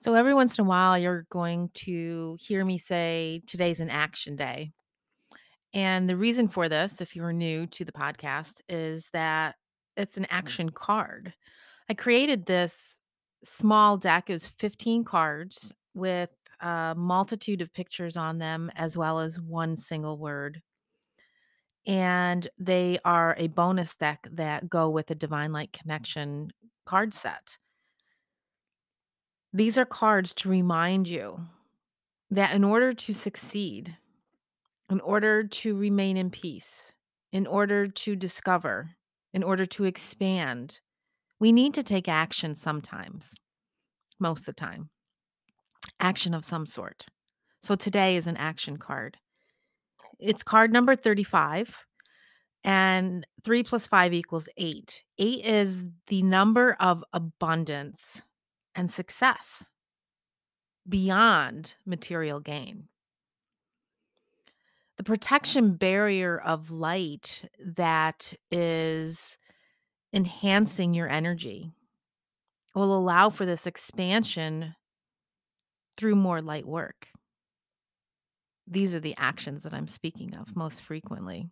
So 0.00 0.14
every 0.14 0.32
once 0.32 0.58
in 0.58 0.64
a 0.64 0.68
while, 0.68 0.98
you're 0.98 1.26
going 1.28 1.68
to 1.74 2.38
hear 2.40 2.64
me 2.64 2.78
say, 2.78 3.42
Today's 3.46 3.80
an 3.80 3.90
action 3.90 4.34
day. 4.34 4.72
And 5.74 6.08
the 6.08 6.16
reason 6.16 6.48
for 6.48 6.70
this, 6.70 7.02
if 7.02 7.14
you're 7.14 7.34
new 7.34 7.66
to 7.66 7.84
the 7.84 7.92
podcast, 7.92 8.62
is 8.66 9.08
that 9.12 9.56
it's 9.98 10.16
an 10.16 10.22
mm-hmm. 10.24 10.36
action 10.36 10.70
card. 10.70 11.34
I 11.90 11.94
created 11.94 12.46
this 12.46 12.98
small 13.44 13.98
deck, 13.98 14.30
it 14.30 14.34
was 14.34 14.46
15 14.46 15.04
cards 15.04 15.70
with 15.92 16.30
a 16.60 16.94
multitude 16.96 17.60
of 17.60 17.72
pictures 17.74 18.16
on 18.16 18.38
them, 18.38 18.70
as 18.76 18.96
well 18.96 19.20
as 19.20 19.38
one 19.38 19.76
single 19.76 20.16
word. 20.16 20.62
And 21.86 22.48
they 22.58 22.98
are 23.04 23.34
a 23.38 23.48
bonus 23.48 23.96
deck 23.96 24.26
that 24.32 24.70
go 24.70 24.88
with 24.88 25.08
the 25.08 25.14
Divine 25.14 25.52
Light 25.52 25.72
Connection 25.74 26.52
card 26.86 27.12
set. 27.12 27.58
These 29.52 29.76
are 29.76 29.84
cards 29.84 30.32
to 30.34 30.48
remind 30.48 31.08
you 31.08 31.40
that 32.30 32.54
in 32.54 32.62
order 32.62 32.92
to 32.92 33.12
succeed, 33.12 33.96
in 34.88 35.00
order 35.00 35.44
to 35.44 35.76
remain 35.76 36.16
in 36.16 36.30
peace, 36.30 36.92
in 37.32 37.46
order 37.46 37.88
to 37.88 38.14
discover, 38.14 38.90
in 39.32 39.42
order 39.42 39.66
to 39.66 39.84
expand, 39.84 40.80
we 41.40 41.50
need 41.50 41.74
to 41.74 41.82
take 41.82 42.08
action 42.08 42.54
sometimes, 42.54 43.34
most 44.20 44.40
of 44.40 44.46
the 44.46 44.52
time, 44.52 44.90
action 45.98 46.32
of 46.32 46.44
some 46.44 46.64
sort. 46.64 47.06
So 47.60 47.74
today 47.74 48.16
is 48.16 48.28
an 48.28 48.36
action 48.36 48.76
card. 48.76 49.16
It's 50.20 50.44
card 50.44 50.72
number 50.72 50.94
35, 50.94 51.86
and 52.62 53.26
three 53.42 53.64
plus 53.64 53.86
five 53.86 54.12
equals 54.12 54.48
eight. 54.56 55.02
Eight 55.18 55.44
is 55.44 55.82
the 56.06 56.22
number 56.22 56.76
of 56.78 57.02
abundance 57.12 58.22
and 58.74 58.90
success 58.90 59.68
beyond 60.88 61.76
material 61.86 62.40
gain. 62.40 62.88
The 64.96 65.04
protection 65.04 65.74
barrier 65.74 66.38
of 66.38 66.70
light 66.70 67.48
that 67.64 68.34
is 68.50 69.38
enhancing 70.12 70.92
your 70.92 71.08
energy 71.08 71.72
will 72.74 72.94
allow 72.94 73.30
for 73.30 73.46
this 73.46 73.66
expansion 73.66 74.74
through 75.96 76.16
more 76.16 76.42
light 76.42 76.66
work. 76.66 77.08
These 78.66 78.94
are 78.94 79.00
the 79.00 79.14
actions 79.16 79.62
that 79.62 79.74
I'm 79.74 79.88
speaking 79.88 80.34
of 80.34 80.54
most 80.54 80.82
frequently. 80.82 81.48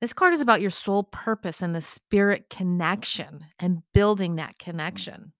This 0.00 0.12
card 0.12 0.34
is 0.34 0.40
about 0.40 0.60
your 0.60 0.70
soul 0.70 1.04
purpose 1.04 1.62
and 1.62 1.74
the 1.74 1.80
spirit 1.80 2.48
connection 2.50 3.46
and 3.58 3.82
building 3.92 4.36
that 4.36 4.58
connection. 4.58 5.32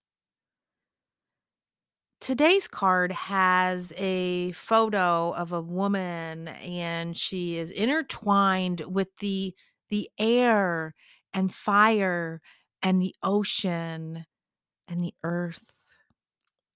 Today's 2.19 2.67
card 2.67 3.11
has 3.11 3.93
a 3.95 4.51
photo 4.53 5.31
of 5.33 5.51
a 5.51 5.61
woman 5.61 6.47
and 6.47 7.15
she 7.15 7.57
is 7.57 7.69
intertwined 7.71 8.81
with 8.81 9.15
the 9.17 9.53
the 9.89 10.09
air 10.17 10.93
and 11.33 11.53
fire 11.53 12.41
and 12.81 13.01
the 13.01 13.15
ocean 13.23 14.25
and 14.87 15.01
the 15.01 15.13
earth. 15.23 15.63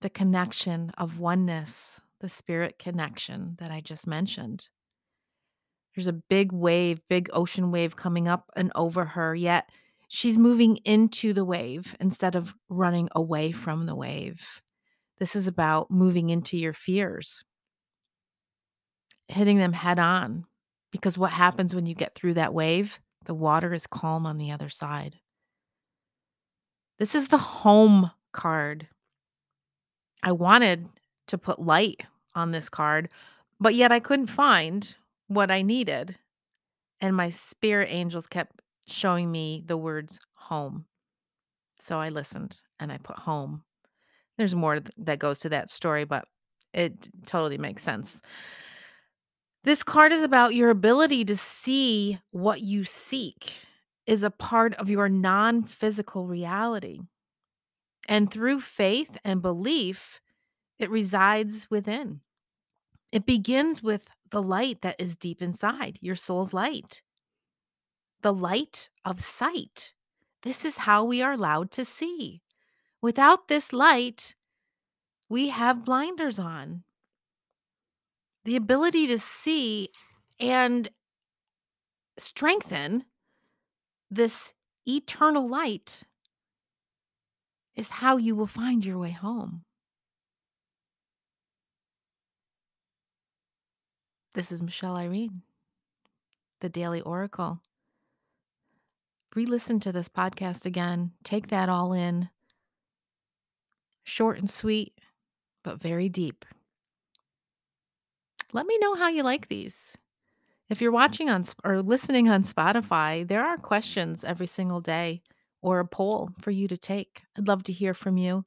The 0.01 0.09
connection 0.09 0.91
of 0.97 1.19
oneness, 1.19 2.01
the 2.19 2.29
spirit 2.29 2.77
connection 2.77 3.55
that 3.59 3.71
I 3.71 3.81
just 3.81 4.05
mentioned. 4.07 4.69
There's 5.95 6.07
a 6.07 6.13
big 6.13 6.51
wave, 6.51 7.01
big 7.09 7.29
ocean 7.33 7.71
wave 7.71 7.95
coming 7.95 8.27
up 8.27 8.49
and 8.55 8.71
over 8.75 9.05
her, 9.05 9.35
yet 9.35 9.69
she's 10.07 10.37
moving 10.37 10.77
into 10.77 11.33
the 11.33 11.45
wave 11.45 11.95
instead 11.99 12.35
of 12.35 12.53
running 12.69 13.09
away 13.15 13.51
from 13.51 13.85
the 13.85 13.95
wave. 13.95 14.41
This 15.21 15.35
is 15.35 15.47
about 15.47 15.91
moving 15.91 16.31
into 16.31 16.57
your 16.57 16.73
fears, 16.73 17.43
hitting 19.27 19.57
them 19.59 19.71
head 19.71 19.99
on. 19.99 20.45
Because 20.91 21.15
what 21.15 21.31
happens 21.31 21.75
when 21.75 21.85
you 21.85 21.93
get 21.93 22.15
through 22.15 22.33
that 22.33 22.55
wave? 22.55 22.99
The 23.25 23.35
water 23.35 23.71
is 23.71 23.85
calm 23.85 24.25
on 24.25 24.39
the 24.39 24.49
other 24.49 24.67
side. 24.67 25.19
This 26.97 27.13
is 27.13 27.27
the 27.27 27.37
home 27.37 28.09
card. 28.33 28.87
I 30.23 30.31
wanted 30.31 30.89
to 31.27 31.37
put 31.37 31.61
light 31.61 32.01
on 32.33 32.49
this 32.49 32.67
card, 32.67 33.07
but 33.59 33.75
yet 33.75 33.91
I 33.91 33.99
couldn't 33.99 34.25
find 34.25 34.95
what 35.27 35.51
I 35.51 35.61
needed. 35.61 36.17
And 36.99 37.15
my 37.15 37.29
spirit 37.29 37.89
angels 37.91 38.25
kept 38.25 38.59
showing 38.87 39.31
me 39.31 39.63
the 39.67 39.77
words 39.77 40.19
home. 40.33 40.85
So 41.79 41.99
I 41.99 42.09
listened 42.09 42.59
and 42.79 42.91
I 42.91 42.97
put 42.97 43.19
home 43.19 43.63
there's 44.37 44.55
more 44.55 44.79
that 44.97 45.19
goes 45.19 45.39
to 45.39 45.49
that 45.49 45.69
story, 45.69 46.05
but 46.05 46.25
it 46.73 47.09
totally 47.25 47.57
makes 47.57 47.83
sense. 47.83 48.21
This 49.63 49.83
card 49.83 50.11
is 50.11 50.23
about 50.23 50.55
your 50.55 50.69
ability 50.69 51.25
to 51.25 51.37
see 51.37 52.19
what 52.31 52.61
you 52.61 52.83
seek 52.83 53.53
is 54.07 54.23
a 54.23 54.31
part 54.31 54.73
of 54.75 54.89
your 54.89 55.07
non 55.07 55.63
physical 55.63 56.27
reality. 56.27 56.99
And 58.07 58.31
through 58.31 58.61
faith 58.61 59.17
and 59.23 59.41
belief, 59.41 60.21
it 60.79 60.89
resides 60.89 61.67
within. 61.69 62.21
It 63.11 63.25
begins 63.25 63.83
with 63.83 64.07
the 64.31 64.41
light 64.41 64.81
that 64.81 64.95
is 64.99 65.15
deep 65.15 65.41
inside, 65.41 65.99
your 66.01 66.15
soul's 66.15 66.53
light, 66.53 67.01
the 68.21 68.33
light 68.33 68.89
of 69.05 69.19
sight. 69.19 69.93
This 70.41 70.65
is 70.65 70.77
how 70.77 71.03
we 71.03 71.21
are 71.21 71.33
allowed 71.33 71.69
to 71.71 71.85
see. 71.85 72.41
Without 73.01 73.47
this 73.47 73.73
light, 73.73 74.35
we 75.27 75.49
have 75.49 75.85
blinders 75.85 76.37
on. 76.37 76.83
The 78.45 78.55
ability 78.55 79.07
to 79.07 79.17
see 79.17 79.89
and 80.39 80.89
strengthen 82.17 83.05
this 84.09 84.53
eternal 84.87 85.47
light 85.47 86.03
is 87.75 87.89
how 87.89 88.17
you 88.17 88.35
will 88.35 88.47
find 88.47 88.83
your 88.83 88.97
way 88.97 89.11
home. 89.11 89.63
This 94.33 94.51
is 94.51 94.61
Michelle 94.61 94.97
Irene, 94.97 95.41
the 96.59 96.69
Daily 96.69 97.01
Oracle. 97.01 97.61
Re 99.35 99.45
listen 99.45 99.79
to 99.81 99.91
this 99.91 100.09
podcast 100.09 100.65
again. 100.65 101.11
Take 101.23 101.47
that 101.47 101.69
all 101.69 101.93
in. 101.93 102.29
Short 104.03 104.39
and 104.39 104.49
sweet, 104.49 104.93
but 105.63 105.81
very 105.81 106.09
deep. 106.09 106.45
Let 108.53 108.65
me 108.65 108.77
know 108.79 108.95
how 108.95 109.09
you 109.09 109.23
like 109.23 109.47
these. 109.47 109.97
If 110.69 110.81
you're 110.81 110.91
mm. 110.91 110.95
watching 110.95 111.29
on 111.29 111.43
or 111.63 111.81
listening 111.81 112.29
on 112.29 112.43
Spotify, 112.43 113.27
there 113.27 113.45
are 113.45 113.57
questions 113.57 114.23
every 114.23 114.47
single 114.47 114.81
day 114.81 115.21
or 115.61 115.79
a 115.79 115.87
poll 115.87 116.31
for 116.39 116.51
you 116.51 116.67
to 116.67 116.77
take. 116.77 117.21
I'd 117.37 117.47
love 117.47 117.63
to 117.63 117.73
hear 117.73 117.93
from 117.93 118.17
you. 118.17 118.43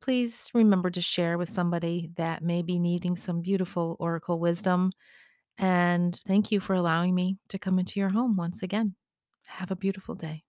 Please 0.00 0.48
remember 0.54 0.90
to 0.90 1.00
share 1.00 1.36
with 1.36 1.48
somebody 1.48 2.10
that 2.16 2.42
may 2.42 2.62
be 2.62 2.78
needing 2.78 3.16
some 3.16 3.42
beautiful 3.42 3.96
oracle 3.98 4.38
wisdom. 4.38 4.92
And 5.58 6.14
thank 6.26 6.52
you 6.52 6.60
for 6.60 6.74
allowing 6.74 7.14
me 7.14 7.38
to 7.48 7.58
come 7.58 7.78
into 7.80 7.98
your 7.98 8.10
home 8.10 8.36
once 8.36 8.62
again. 8.62 8.94
Have 9.42 9.72
a 9.72 9.76
beautiful 9.76 10.14
day. 10.14 10.47